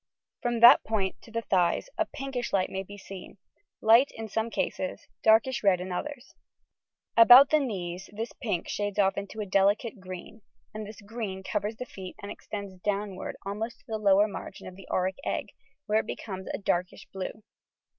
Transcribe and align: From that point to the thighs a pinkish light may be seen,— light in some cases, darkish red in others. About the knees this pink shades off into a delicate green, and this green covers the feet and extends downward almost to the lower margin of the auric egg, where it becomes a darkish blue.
From 0.41 0.61
that 0.61 0.83
point 0.83 1.21
to 1.21 1.31
the 1.31 1.43
thighs 1.43 1.87
a 1.95 2.07
pinkish 2.07 2.51
light 2.51 2.71
may 2.71 2.81
be 2.81 2.97
seen,— 2.97 3.37
light 3.91 4.09
in 4.09 4.27
some 4.27 4.49
cases, 4.49 5.07
darkish 5.21 5.61
red 5.63 5.79
in 5.79 5.91
others. 5.91 6.33
About 7.15 7.51
the 7.51 7.59
knees 7.59 8.09
this 8.11 8.33
pink 8.41 8.67
shades 8.67 8.97
off 8.97 9.15
into 9.15 9.41
a 9.41 9.45
delicate 9.45 9.99
green, 9.99 10.41
and 10.73 10.87
this 10.87 11.01
green 11.01 11.43
covers 11.43 11.75
the 11.75 11.85
feet 11.85 12.15
and 12.19 12.31
extends 12.31 12.81
downward 12.83 13.37
almost 13.45 13.81
to 13.81 13.85
the 13.87 13.99
lower 13.99 14.27
margin 14.27 14.65
of 14.65 14.75
the 14.75 14.87
auric 14.91 15.17
egg, 15.23 15.49
where 15.85 15.99
it 15.99 16.07
becomes 16.07 16.47
a 16.51 16.57
darkish 16.57 17.05
blue. 17.13 17.43